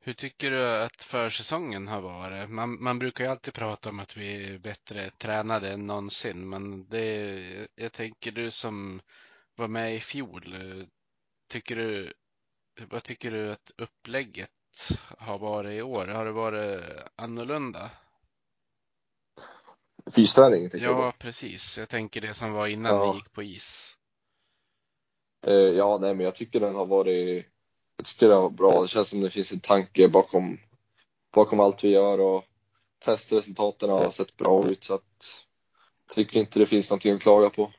[0.09, 2.49] Hur tycker du att försäsongen har varit?
[2.49, 6.89] Man, man brukar ju alltid prata om att vi är bättre tränade än någonsin, men
[6.89, 9.01] det, jag tänker du som
[9.55, 10.55] var med i fjol,
[11.49, 12.13] tycker du,
[12.89, 14.49] vad tycker du att upplägget
[15.17, 16.07] har varit i år?
[16.07, 16.83] Har det varit
[17.15, 17.91] annorlunda?
[20.15, 20.99] Fysträning tycker jag.
[20.99, 21.77] Ja, precis.
[21.77, 23.11] Jag tänker det som var innan Ja.
[23.11, 23.97] vi gick på is.
[25.47, 27.45] Eh, ja, nej, men jag tycker den har varit.
[27.99, 28.81] Jag tycker det var bra.
[28.81, 30.59] Det känns som det finns en tanke bakom
[31.31, 32.45] bakom allt vi gör och
[33.05, 35.45] testresultaten har sett bra ut så att
[36.07, 37.71] jag tycker inte det finns någonting att klaga på.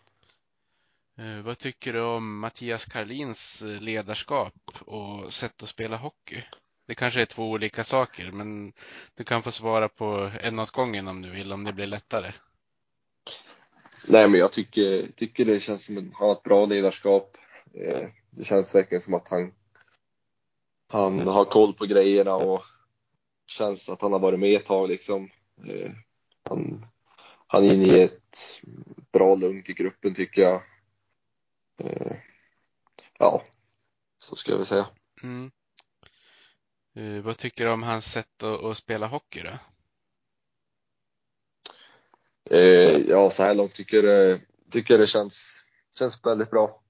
[1.18, 6.42] Eh, Vad tycker du om Mattias Karlins ledarskap och sätt att spela hockey?
[6.86, 8.72] Det kanske är två olika saker, men
[9.14, 12.32] du kan få svara på en åt gången om du vill, om det blir lättare.
[14.08, 17.36] Nej, men jag tycker, tycker det känns som att han har ett bra ledarskap.
[17.74, 19.52] Eh, Det känns verkligen som att han,
[20.90, 22.64] han har koll på grejerna och
[23.46, 25.30] känns att han har varit med ett tag liksom.
[25.66, 25.90] Eh,
[26.48, 26.84] Han,
[27.46, 28.38] han inger ett
[29.12, 30.62] bra lugn till gruppen tycker jag.
[31.78, 32.16] Eh,
[33.18, 33.42] Ja,
[34.18, 34.88] så ska jag väl säga.
[35.22, 35.50] Mm.
[36.94, 39.58] Eh, Vad tycker du om hans sätt att, att spela hockey då?
[43.08, 45.62] Ja, så här långt tycker, jag- tycker det känns,
[45.98, 46.82] känns väldigt bra.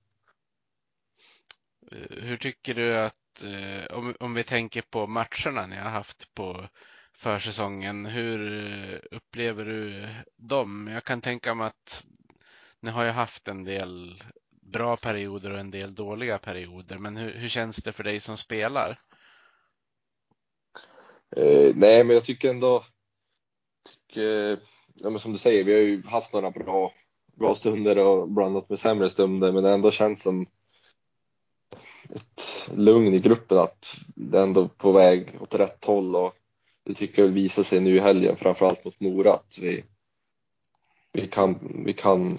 [2.11, 6.69] Hur tycker du att, eh, om, om vi tänker på matcherna ni har haft på
[7.13, 10.89] försäsongen, hur eh, upplever du dem?
[10.93, 12.07] Jag kan tänka mig att
[12.81, 14.23] ni har ju haft en del
[14.63, 16.99] bra perioder och en del dåliga perioder.
[16.99, 18.97] Men hur, hur känns det för dig som spelar?
[21.37, 22.85] Eh, nej, men jag tycker ändå,
[23.89, 24.59] tycker,
[24.95, 26.93] ja, men som du säger, vi har ju haft några bra,
[27.35, 30.47] bra stunder och blandat med sämre stunder, men det ändå känns som
[32.15, 36.35] ett lugn i gruppen att det är ändå på väg åt rätt håll och
[36.85, 39.85] det tycker jag visar sig nu i helgen, framförallt mot Mora, att vi,
[41.13, 42.39] vi kan, vi kan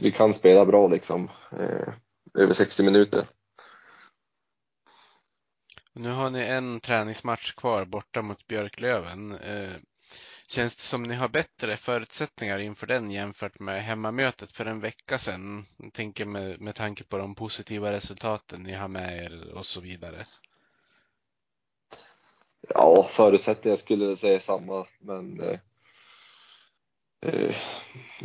[0.00, 1.92] vi kan spela bra liksom eh,
[2.34, 3.26] över 60 minuter.
[5.92, 9.32] Nu har ni en träningsmatch kvar borta mot Björklöven.
[9.32, 9.76] Eh,
[10.50, 15.18] känns det som ni har bättre förutsättningar inför den jämfört med hemmamötet för en vecka
[15.18, 15.66] sedan?
[15.76, 19.80] Jag tänker med, med tanke på de positiva resultaten ni har med er och så
[19.80, 20.26] vidare.
[22.68, 25.58] Ja, förutsättningar skulle jag säga samma, men eh,
[27.20, 27.56] eh,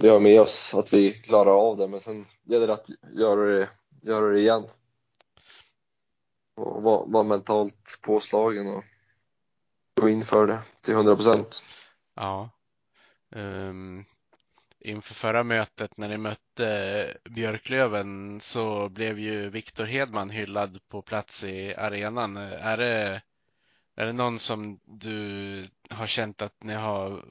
[0.01, 3.59] vi har med oss att vi klarar av det, men sen gäller det att göra
[3.59, 3.69] det,
[4.03, 4.67] göra det igen.
[6.55, 8.84] Och vara, vara mentalt påslagen och
[10.01, 11.63] gå in för det till 100 procent.
[12.16, 12.49] Ja.
[13.30, 14.05] Um,
[14.80, 21.43] inför förra mötet när ni mötte Björklöven så blev ju Viktor Hedman hyllad på plats
[21.43, 22.38] i arenan.
[22.38, 23.22] Är det,
[23.95, 27.26] är det någon som du har känt att ni har,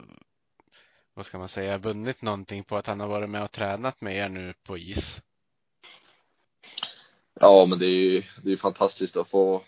[1.13, 4.15] vad ska man säga, vunnit någonting på att han har varit med och tränat med
[4.15, 5.21] er nu på is?
[7.39, 9.61] Ja, men det är ju det är fantastiskt att få,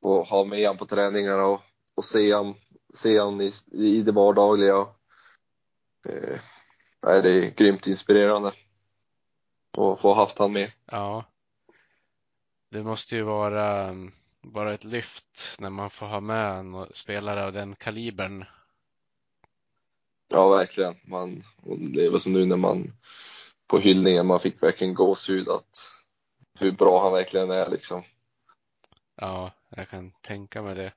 [0.00, 1.60] få ha med honom på träningarna och,
[1.94, 2.54] och se honom
[2.94, 4.86] se honom i, i det vardagliga.
[6.08, 6.40] Eh,
[7.00, 8.48] det är grymt inspirerande
[9.78, 10.72] att få haft han med.
[10.86, 11.24] Ja.
[12.70, 13.94] Det måste ju vara
[14.42, 18.44] bara ett lyft när man får ha med en spelare av den kalibern.
[20.28, 20.96] Ja, verkligen.
[21.04, 21.42] Man,
[21.94, 22.92] det var som nu när man
[23.66, 25.92] på hyllningen, man fick verkligen gåshud att
[26.58, 28.02] hur bra han verkligen är liksom.
[29.16, 30.92] Ja, jag kan tänka mig det.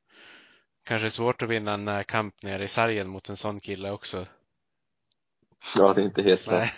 [0.90, 4.28] Kanske svårt att vinna en närkamp nere i sargen mot en sån kille också.
[5.76, 6.72] Ja, det är inte helt lätt.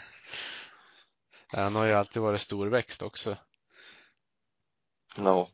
[1.47, 3.38] Han har ju alltid varit storväxt också.
[5.18, 5.49] Ja.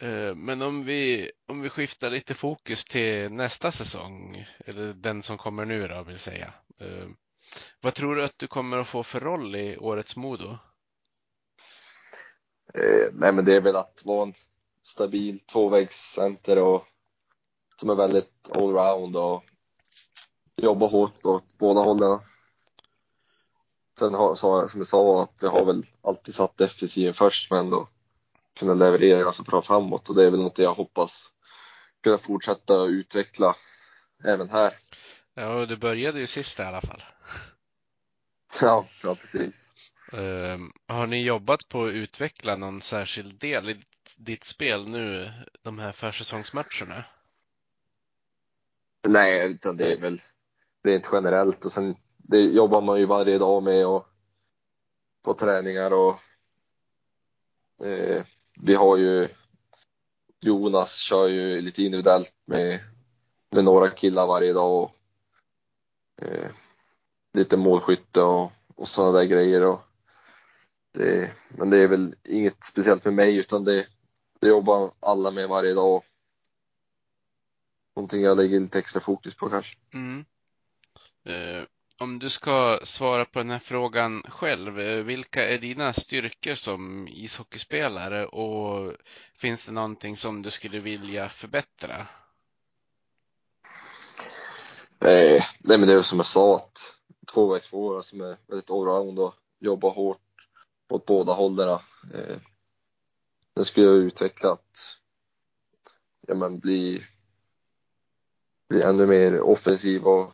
[0.00, 5.38] Eh, men om vi, om vi skiftar lite fokus till nästa säsong, eller den som
[5.38, 6.52] kommer nu då vill säga.
[6.80, 7.08] Eh,
[7.80, 10.58] vad tror du att du kommer att få för roll i årets Modo?
[12.74, 14.34] Eh, nej, men det är väl att vara en
[14.82, 16.88] stabil tvåvägscenter och
[17.80, 19.44] som är väldigt allround och
[20.56, 22.18] jobbar hårt åt båda hållen.
[23.98, 27.70] Sen har, så, som jag sa, att jag har väl alltid satt defensiven först, men
[27.70, 27.88] då
[28.58, 31.30] kunna leverera ganska bra framåt och det är väl något jag hoppas
[32.02, 33.56] kunna fortsätta utveckla
[34.24, 34.74] även här.
[35.34, 37.02] Ja, du började ju sist i alla fall.
[38.60, 39.70] Ja, ja precis.
[40.12, 40.58] Uh,
[40.88, 43.82] har ni jobbat på att utveckla någon särskild del i
[44.16, 47.04] ditt spel nu, de här försäsongsmatcherna?
[49.04, 50.22] Nej, utan det är väl
[50.82, 54.06] rent generellt och sen det jobbar man ju varje dag med och
[55.22, 56.18] på träningar och
[57.86, 58.24] eh,
[58.66, 59.28] vi har ju
[60.40, 62.80] Jonas kör ju lite individuellt med,
[63.50, 64.90] med några killar varje dag och
[66.22, 66.50] eh,
[67.32, 69.64] lite målskytte och, och sådana där grejer.
[69.64, 69.80] Och
[70.92, 73.86] det, men det är väl inget speciellt med mig utan det,
[74.40, 76.02] det jobbar alla med varje dag.
[77.96, 79.76] Någonting jag lägger lite extra fokus på kanske.
[79.94, 80.24] Mm.
[81.24, 81.64] Eh,
[81.98, 87.08] om du ska svara på den här frågan själv, eh, vilka är dina styrkor som
[87.08, 88.92] ishockeyspelare och
[89.34, 92.06] finns det någonting som du skulle vilja förbättra?
[95.00, 96.78] Eh, nej, men det är som jag sa att
[97.32, 100.20] tvåvägsforward som är väldigt allround och jobbar hårt
[100.88, 101.68] åt båda hållen.
[102.14, 102.36] Eh,
[103.54, 104.98] den skulle jag utveckla att
[106.26, 107.02] ja, men bli,
[108.68, 110.32] bli ännu mer offensiv och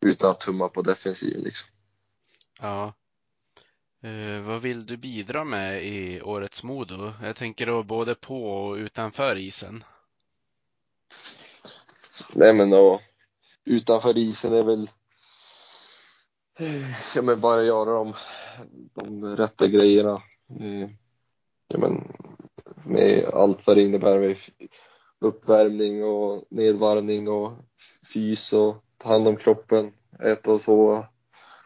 [0.00, 1.68] utan att tumma på defensiven liksom.
[2.60, 2.92] Ja.
[4.02, 7.12] Eh, vad vill du bidra med i årets Modo?
[7.22, 9.84] Jag tänker då både på och utanför isen.
[12.32, 13.00] Nej men då,
[13.64, 14.90] utanför isen är väl
[17.14, 18.14] ja, men bara göra de,
[18.94, 20.22] de rätta grejerna.
[20.60, 20.90] Eh,
[21.68, 22.12] ja, men,
[22.84, 24.36] med allt vad det innebär med
[25.20, 27.52] uppvärmning och nedvarvning och
[28.12, 31.08] fys och ta hand om kroppen, äta och sova,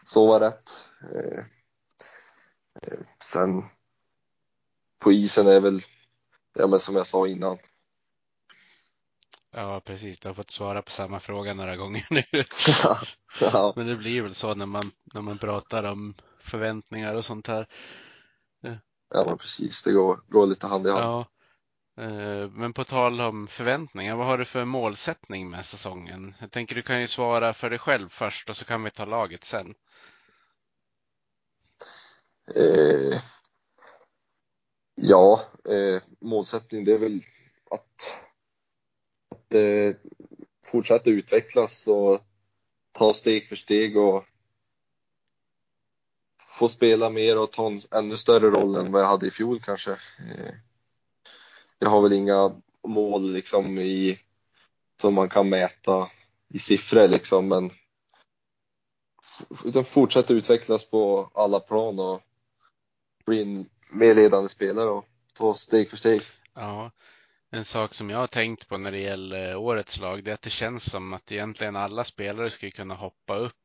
[0.05, 0.69] sova rätt.
[1.15, 1.39] Eh,
[2.81, 3.63] eh, sen
[5.03, 5.81] på isen är väl,
[6.53, 7.57] ja men som jag sa innan,
[9.53, 10.19] Ja, precis.
[10.19, 12.23] Du har fått svara på samma fråga några gånger nu.
[13.41, 17.47] ja, Men det blir väl så när man, när man pratar om förväntningar och sånt
[17.47, 17.67] här.
[19.09, 19.83] ja men precis.
[19.83, 21.03] Det går, går lite hand i hand.
[21.03, 21.25] Ja.
[21.97, 26.35] Eh, men på tal om förväntningar, vad har du för målsättning med säsongen?
[26.39, 29.05] Jag tänker du kan ju svara för dig själv först och så kan vi ta
[29.05, 29.75] laget sen.
[32.55, 33.21] Eh,
[34.95, 37.21] ja, eh, målsättning det är väl
[37.71, 38.23] att,
[39.29, 39.95] att eh,
[40.65, 42.21] fortsätta utvecklas och
[42.91, 44.25] ta steg för steg och
[46.61, 49.59] få spela mer och ta en ännu större roll än vad jag hade i fjol
[49.59, 49.91] kanske.
[49.91, 50.53] Eh,
[51.83, 54.19] jag har väl inga mål liksom i
[55.01, 56.09] som man kan mäta
[56.49, 57.69] i siffror liksom, men
[59.65, 62.21] utan fortsätta utvecklas på alla plan och
[63.25, 66.21] bli en mer ledande spelare och ta steg för steg.
[66.53, 66.91] Ja,
[67.49, 70.41] en sak som jag har tänkt på när det gäller årets lag, det är att
[70.41, 73.55] det känns som att egentligen alla spelare skulle kunna hoppa upp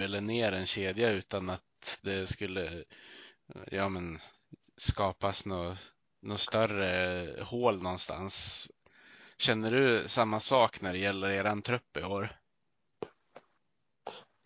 [0.00, 2.84] eller ner en kedja utan att det skulle,
[3.70, 4.18] ja men,
[4.76, 5.78] skapas något,
[6.20, 8.66] något större hål någonstans.
[9.38, 12.36] Känner du samma sak när det gäller eran trupp i år?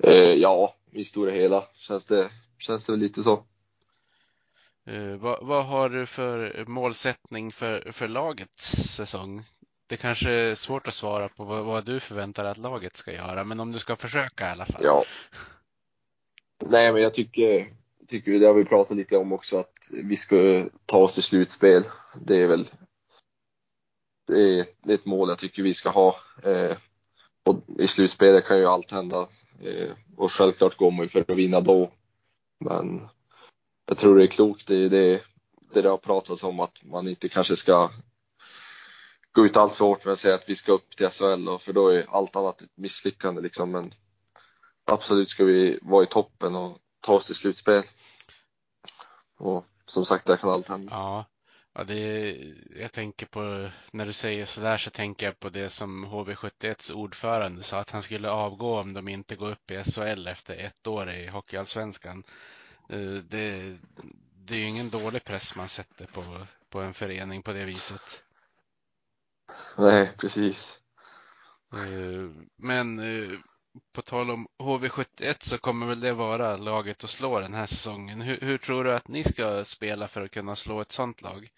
[0.02, 3.44] Eh, ja, i stora hela känns det, känns det lite så.
[4.86, 8.64] Eh, vad, vad har du för målsättning för, för lagets
[8.96, 9.42] säsong?
[9.86, 13.44] Det kanske är svårt att svara på vad, vad du förväntar att laget ska göra,
[13.44, 14.82] men om du ska försöka i alla fall.
[14.84, 15.04] Ja.
[16.66, 17.66] Nej, men jag tycker,
[18.10, 21.84] tycker det har vi pratat lite om också att vi ska ta oss till slutspel.
[22.20, 22.70] Det är väl
[24.26, 26.16] det är, det är ett mål jag tycker vi ska ha.
[26.42, 26.76] Eh,
[27.44, 29.28] och I slutspelet kan ju allt hända
[29.60, 31.92] eh, och självklart går man ju för att vinna då.
[32.64, 33.08] Men
[33.86, 34.66] jag tror det är klokt.
[34.66, 35.22] Det är det,
[35.72, 37.90] det, det har pratats om att man inte kanske ska
[39.32, 41.62] gå ut allt för hårt med att säga att vi ska upp till SHL och
[41.62, 43.70] för då är allt annat ett misslyckande liksom.
[43.70, 43.94] Men
[44.84, 47.82] absolut ska vi vara i toppen och ta oss till slutspel.
[49.40, 50.92] Och som sagt, där kan allt hända.
[50.92, 51.24] Ja,
[51.74, 55.70] ja det är, jag tänker på, när du säger sådär så tänker jag på det
[55.70, 60.26] som HV71s ordförande sa att han skulle avgå om de inte går upp i SHL
[60.28, 62.24] efter ett år i Hockeyallsvenskan.
[62.90, 63.78] Eh, Det,
[64.36, 68.22] det är ju ingen dålig press man sätter på, på en förening på det viset.
[69.78, 70.80] Nej, precis.
[71.72, 73.38] Eh, Men eh,
[73.92, 78.20] på tal om HV71 så kommer väl det vara laget att slå den här säsongen.
[78.20, 81.48] Hur, hur tror du att ni ska spela för att kunna slå ett sånt lag?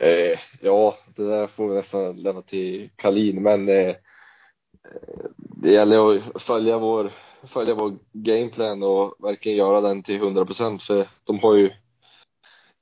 [0.00, 3.96] Eh, ja, det där får vi nästan lämna till Kalin, men eh, eh
[5.36, 10.82] det gäller att följa vår, följa vår gameplan och verkligen göra den till 100 procent
[10.82, 11.70] för de har ju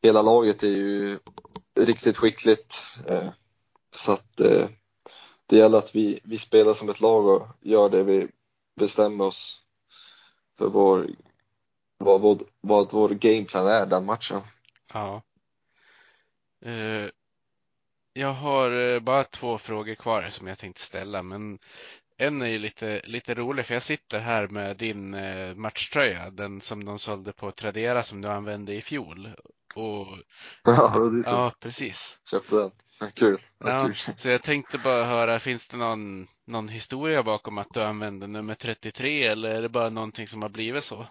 [0.03, 1.19] hela laget är ju
[1.81, 2.83] riktigt skickligt.
[3.09, 3.29] Eh,
[3.97, 4.69] så att eh,
[5.53, 8.29] det gäller att vi, vi spelar som ett lag och gör det vi
[8.77, 9.61] bestämmer oss
[10.59, 11.11] för vår,
[11.99, 14.41] vad, vad, vad vår gameplan är den matchen.
[14.93, 15.23] Ja.
[16.67, 17.11] Uh,
[18.15, 21.59] Jag har eh, bara två frågor kvar som jag tänkte ställa, men
[22.23, 26.61] en är ju lite, lite rolig för jag sitter här med din eh, matchtröja, den
[26.61, 29.31] som de sålde på Tradera som du använde i fjol.
[29.75, 30.07] Och
[30.64, 32.18] Ja, ja, precis.
[32.31, 32.70] Köpte den.
[33.14, 33.39] Kul.
[33.59, 33.95] Ja, Ja, kul.
[34.16, 38.55] så jag tänkte bara höra, finns det någon, någon historia bakom att du använder nummer
[38.55, 41.07] 33 eller är det bara någonting som har blivit så?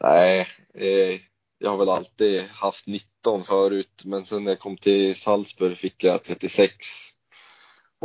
[0.00, 1.20] Nej, eh,
[1.58, 6.04] jag har väl alltid haft 19 förut, men sen när jag kom till Salzburg fick
[6.04, 7.15] jag 36.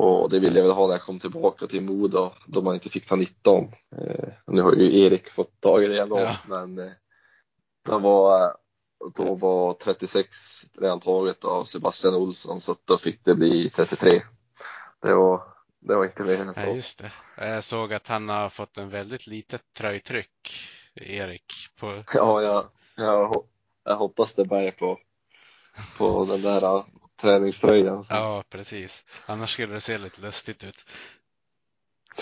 [0.02, 2.90] Och det ville jag väl ha när jag kom tillbaka till Modo, då man inte
[2.90, 3.64] fick ta 19.
[3.98, 6.38] Eh, nu har ju Erik fått tag i det ändå, Ja.
[6.48, 6.92] men eh,
[7.86, 8.58] då, var,
[9.16, 10.36] då var 36
[10.78, 14.22] redan taget av Sebastian Olsson, så då fick det bli 33.
[15.02, 15.44] Det var,
[15.80, 16.62] det var inte mer än så.
[16.62, 17.12] just det.
[17.38, 20.30] Jag såg att han har fått en väldigt litet tröjtryck,
[20.96, 23.44] Erik, på Ja, jag, jag,
[23.84, 25.00] jag hoppas det bär på,
[25.98, 26.84] på den där
[27.22, 28.04] träningströjan.
[28.04, 28.14] Så.
[28.14, 29.04] Ja, precis.
[29.26, 30.86] Annars skulle det se lite lustigt ut.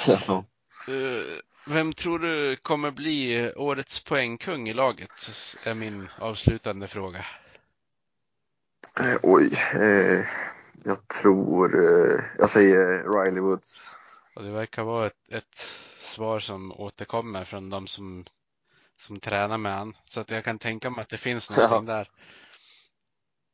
[0.08, 0.46] Ja.
[0.88, 5.12] Eh, Vem tror du kommer bli årets poängkung i laget?
[5.66, 7.26] Är min avslutande fråga.
[9.00, 10.26] Eh, oj, eh,
[10.84, 13.96] jag tror, eh, jag säger Riley Woods.
[14.36, 15.56] Och det verkar vara ett, ett
[16.00, 18.26] svar som återkommer från de som,
[18.98, 19.98] som tränar med han.
[20.06, 22.10] Så att jag kan tänka mig att det finns någonting där.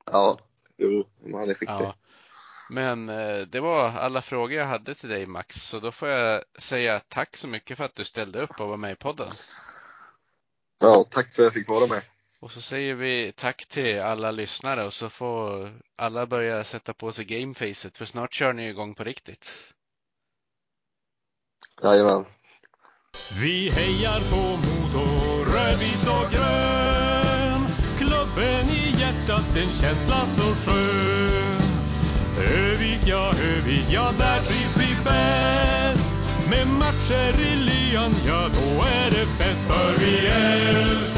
[0.05, 0.39] Ja,
[0.77, 1.67] jo, han är skicklig.
[1.67, 1.95] Ja.
[2.69, 5.55] Men eh, det var alla frågor jag hade till dig Max.
[5.55, 8.77] Så då får jag säga tack så mycket för att du ställde upp och var
[8.77, 9.31] med i podden.
[10.79, 12.01] Ja, tack för att jag fick vara med.
[12.39, 17.11] Och så säger vi tack till alla lyssnare och så får alla börja sätta på
[17.11, 19.73] sig gamefacet för snart kör ni igång på riktigt.
[21.83, 22.25] Jajamän.
[23.41, 25.05] Vi hejar på Modo,
[25.43, 26.54] rödvit och grön
[29.57, 31.61] en känsla så skön.
[32.37, 36.11] Övik, ja, Övik, ja, där trivs vi bäst.
[36.49, 39.65] Med matcher i lyan, ja, då är det fest.
[39.67, 41.14] För vi älskar